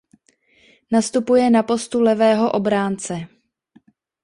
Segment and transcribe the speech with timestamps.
[0.91, 3.27] Nastupuje na postu levého obránce.